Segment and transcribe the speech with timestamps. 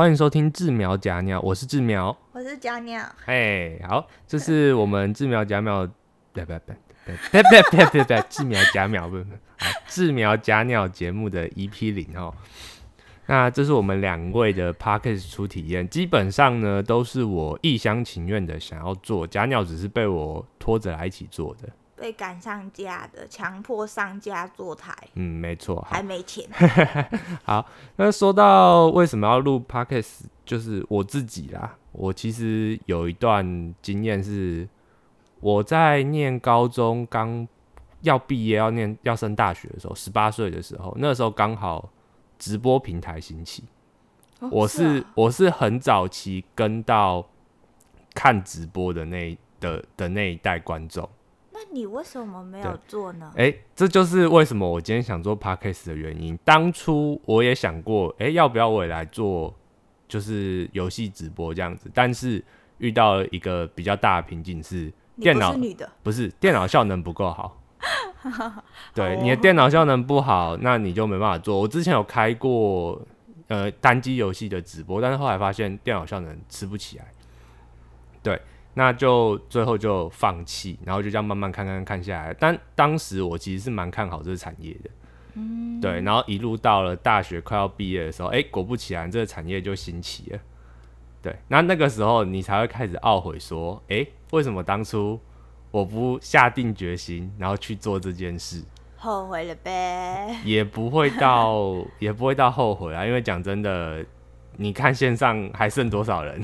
[0.00, 2.16] 欢迎收听治苗假鸟，我是治苗。
[2.32, 5.86] 我是假鸟，哎，好，这是我们治苗假鸟，
[6.32, 6.74] 不不不不
[7.10, 12.32] 不不不不不，智苗假鸟不不，好智苗假鸟节目的 EP 零哦。
[13.26, 21.68] 那这是我们两位的 Podcast 初体验，基本上呢都是我一厢情愿的想要做，假鸟只是被我拖着来一起做的。
[22.00, 25.76] 被赶上架的，强迫上架坐台，嗯，没错。
[25.76, 26.48] 好还没钱。
[27.44, 31.76] 好，那说到为什么要录 podcast，就是我自己啦。
[31.92, 34.66] 我其实有一段经验是，
[35.40, 37.46] 我在念高中刚
[38.00, 41.90] 要毕业、要念要升大学的时候，十八岁的时候，那时候刚好
[42.38, 43.64] 直播平台兴起。
[44.50, 47.28] 我是啊我是很早期跟到
[48.14, 51.06] 看直播的那的的那一代观众。
[51.70, 53.32] 那你为什么没有做呢？
[53.36, 56.36] 哎、这就是为什么我今天想做 podcast 的原因。
[56.44, 59.54] 当初我也想过，哎、要不要我也来做，
[60.08, 61.90] 就是游戏直播这样子。
[61.94, 62.44] 但是
[62.78, 67.56] 遇到了一个比较大的瓶颈是，电脑不是女的，不是电脑效能不够好。
[68.92, 71.58] 对，你的电脑效能不好，那你就没办法做。
[71.60, 73.00] 我之前有开过
[73.48, 77.06] 呃单机游戏的直播，但是后来发现电脑效能吃不起来。
[78.22, 78.38] 对，
[78.74, 82.34] 那就最后就放弃，然后就这样慢慢看看看下来。
[82.38, 84.90] 但当时我其实是蛮看好这个产业的，
[85.34, 90.38] 嗯，对，然后一路到了大学快要毕业的时候，哎、果不其然，这个产业就兴起了。
[91.22, 95.20] 对，那那个时候你才会开始懊悔说，哎、为什么当初
[95.70, 98.62] 我不下定决心，然后去做这件事？
[98.96, 100.36] 后悔了呗。
[100.44, 103.04] 也不会到， 也不会到后悔啊。
[103.04, 104.04] 因为讲真的，
[104.56, 106.40] 你看线上还剩多少人？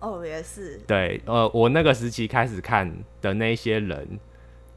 [0.00, 2.88] 哦，也是，对，呃，我那个时期开始看
[3.20, 4.06] 的那些人，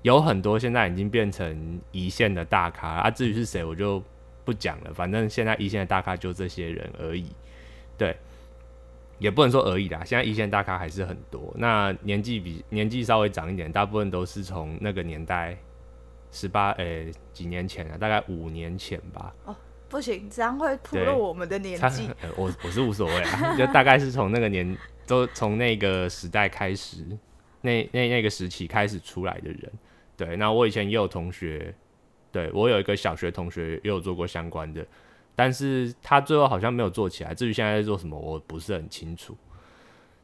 [0.01, 3.11] 有很多现在已经变成一线的大咖啊。
[3.11, 4.01] 至于是谁，我就
[4.43, 4.91] 不讲了。
[4.93, 7.27] 反正现在一线的大咖就这些人而已。
[7.97, 8.17] 对，
[9.19, 10.03] 也不能说而已啦。
[10.03, 11.53] 现在一线大咖还是很多。
[11.55, 15.55] 那年纪比年纪稍微长一点，大部分都是从那个年代，
[16.31, 19.31] 十八呃几年前啊，大概五年前吧。
[19.45, 19.55] 哦
[19.87, 22.09] 不行，这样会暴对露我们的年纪。
[22.21, 24.65] 呃我我是无所谓啊，就大概是从那个年，
[25.07, 27.05] 都从那个时代开始，
[27.61, 29.71] 那那那个时期开始出来的人。
[30.15, 31.73] 对，那我以前也有同学，
[32.31, 34.85] 对我有一个小学同学也有做过相关的，
[35.35, 37.33] 但是他最后好像没有做起来。
[37.33, 39.35] 至于现在在做什么，我不是很清楚。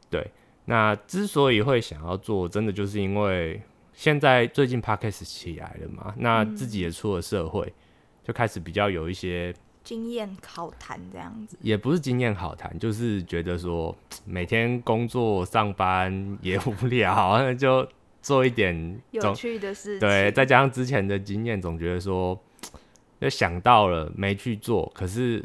[0.10, 0.26] 对，
[0.66, 3.62] 那之所以会想要做，真的就是因为
[3.92, 7.74] 现在最近 podcast 起来了嘛，那自己也出了社会，
[8.24, 9.54] 就开始比较有一些
[9.88, 17.88] 经验好谈这样子，也不是经验好谈，就是觉得说每天工作上班也无聊，那 就
[18.22, 20.00] 做一点有趣的事情。
[20.02, 22.38] 对，再加上之前的经验，总觉得说
[23.22, 25.42] 就想到了没去做，可是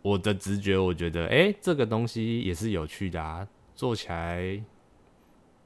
[0.00, 3.44] 我的直觉，我觉得哎、诶这个东西也是有趣的啊，
[3.74, 4.62] 做起来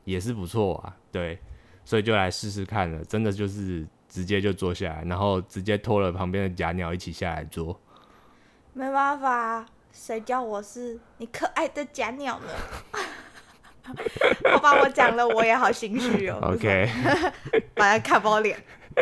[0.04, 1.38] 也是不错啊，对，
[1.84, 7.78] 所以就来试试看了，真的就是直接就坐下来，然后直接拖了旁边的假鸟一起下来做。
[8.76, 12.46] 没办法，谁叫我是你可爱的假鸟呢？
[14.52, 16.38] 好吧，我讲了，我也好心虚哦。
[16.52, 16.86] OK。
[17.74, 18.54] 把他看爆脸，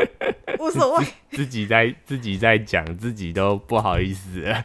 [0.61, 4.65] 无所谓，自己在自己在讲，自己都不好意思了，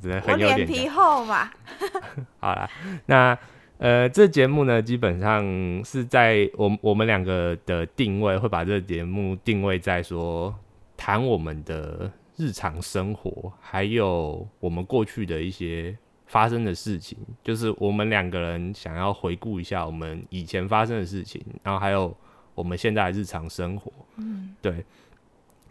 [0.00, 1.50] 真的我很有点脸皮厚嘛。
[2.38, 2.70] 好了，
[3.06, 3.36] 那
[3.78, 5.44] 呃，这节目呢，基本上
[5.84, 10.54] 是在我我们两个的定位，会把这个节目定位在说
[10.96, 15.96] 谈我们的日常生活，还有我们过去的一些
[16.26, 22.16] 发生的事情，就是我们两个人想要回顾一下我们以前发生的事情，然后还有
[22.54, 23.92] 我们现在的日常生活。
[24.16, 24.84] 嗯，对。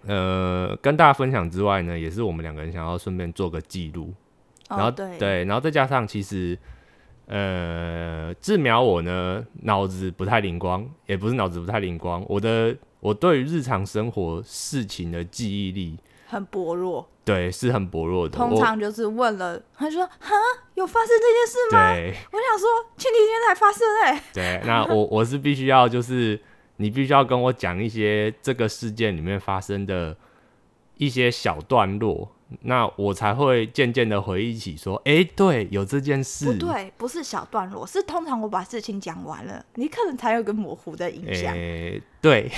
[0.06, 4.13] 呃，跟大家分享之外呢，也是我们两个人想要顺便做个记录，
[4.69, 6.59] 然后、哦，对，对，然后再加上其实，
[7.25, 15.97] 呃，志苗我呢脑子不太灵光，也不是脑子不太灵光，我的我对于日常生活事情的记忆力，
[16.34, 17.08] 很薄弱。
[17.24, 18.38] 对，是很薄弱的。
[18.38, 20.36] 通常就是问了，他就说：“哈，
[20.74, 26.38] 有发生这件事吗对？”我想说，前几天才发生哎、对，那我 我是必须要就是
[26.76, 30.18] 你必须要跟我讲一些这个事件里面发生的
[30.97, 32.30] 一些小段落，
[32.64, 36.46] 那我才会渐渐的回忆起说，哎、对，有这件事。
[36.46, 41.53] 不对，不是小段落，是通常我把事情讲完了，你可能才有个模糊的印象。
[41.53, 42.52] 诶、对，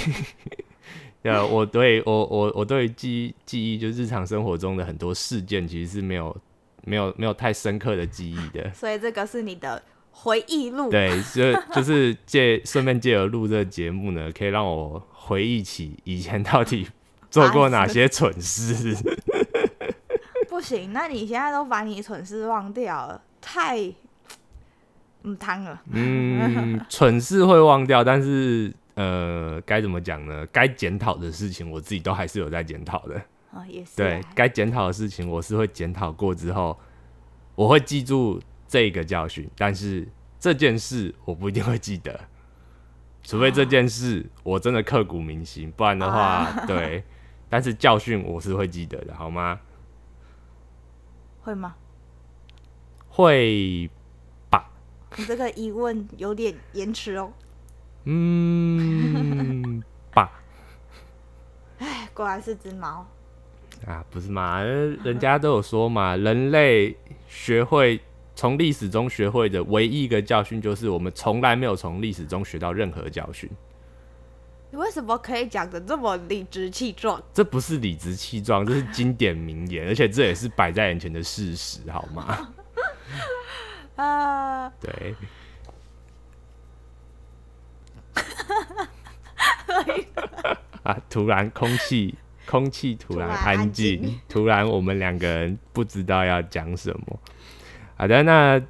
[1.26, 6.36] 呃，我对我我我对于记忆记忆，就日常生活中的很多事件，其实是没有
[6.84, 8.70] 没有没有太深刻的记忆的。
[8.74, 9.82] 所以这个是你的
[10.12, 10.90] 回忆录。
[10.90, 16.88] 对，就就是借顺便借由录这个节目呢，可以让我回忆起以前到底
[17.32, 18.96] 做过哪些蠢事。
[20.48, 23.78] 不行，那你现在都把你蠢事忘掉了，太
[25.24, 25.82] 嗯汤了。
[25.92, 30.46] 嗯，蠢事会忘掉，但是呃，该怎么讲呢？
[30.48, 33.22] 该检讨的事情，我自己都还是有在检讨的。
[33.52, 36.78] 哦， 也是、对啊。，该检讨的事情，我是会检讨过之后，
[37.56, 40.08] 我会记住这个教训，但是
[40.40, 42.20] 这件事我不一定会记得，
[43.24, 47.04] 除非这件事我真的刻骨铭心，不然的话，啊对。
[47.48, 49.60] 但是教训我是会记得的，好吗？
[51.42, 51.76] 会吗？
[53.08, 53.90] 会
[54.50, 54.70] 吧，
[55.16, 57.32] 你这个疑问有点延迟哦。
[58.06, 60.32] 嗯，爸。
[61.80, 63.06] 哎，果然是只猫。
[63.86, 64.62] 啊，不是嘛？
[64.62, 66.96] 人人家都有说嘛，人类
[67.28, 68.00] 学会
[68.36, 73.50] 从历史中学会的唯一一个教训，就是我们从来没有从历史中学到任何教训。
[74.72, 77.22] 你为什么可以讲的这么理直气壮？
[77.34, 82.54] 这不是理直气壮，这是经典名言， 而且这也是摆在眼前的事实，好吗？
[83.96, 85.16] 啊，对。
[90.84, 90.98] 啊！
[91.10, 97.20] 突然空气，空气突然突然安安静，静突然我们两个人不知道要讲什么。
[97.98, 98.62] 好的，那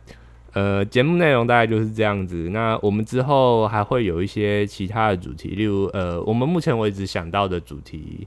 [0.53, 2.49] 呃，节目内容大概就是这样子。
[2.51, 8.25] 那我们之后还会有一些其他的主题，例如呃，我们目前为止想到的主题，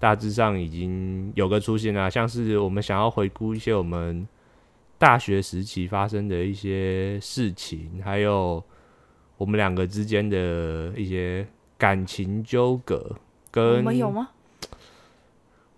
[0.00, 4.26] 大致上已经有个出现啊，像是我们想要回顾一些我们
[4.98, 8.60] 大学时期发生的一些事情，还有
[9.36, 11.46] 我们两个之间的一些
[11.82, 13.16] 感情纠葛。
[13.50, 14.28] 跟我们有吗？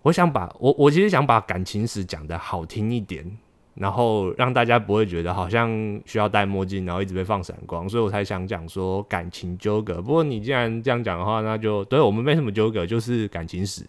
[0.03, 3.25] 我想把我我其实想把感情史讲的好听一点，
[3.73, 5.67] 然后让大家不会觉得好像
[6.05, 9.99] 需要戴墨镜，然后一直被放闪光，所以我才想讲说感情纠葛。
[9.99, 13.83] 不过你既然这样讲的话，那就对我们没什么纠葛，就是感情史。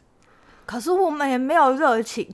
[0.64, 2.26] 可是我们也没有热情。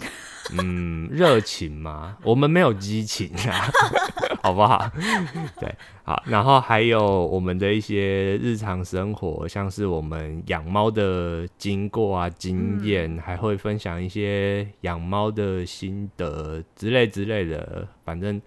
[0.56, 3.68] 嗯，热情嘛，我们没有激情啊，
[4.42, 4.90] 好不好？
[5.60, 5.72] 对，
[6.02, 17.86] 好，然后还有我们的一些日常生活，像是我们养猫的经过啊、经验，还会分享一些养猫的心得之类之类的。
[18.04, 18.42] 反正，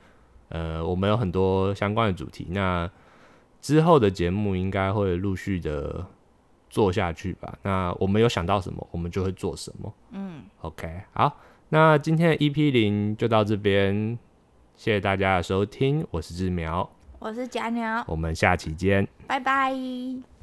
[0.50, 2.48] 呃，我们有很多相关的主题。
[2.50, 2.90] 那
[3.62, 6.06] 之后的节目应该会陆续的
[6.70, 7.58] 做下去吧。
[7.64, 9.94] 那我们有想到什么，我们就会做什么。
[10.12, 11.40] 嗯，OK，好，
[11.70, 14.20] 那今天的 EP 零就到这边，
[14.78, 16.90] 谢谢大家的收听，我是志苗，
[17.20, 19.08] 我是假鸟，我们下期见。
[19.26, 20.35] 拜拜。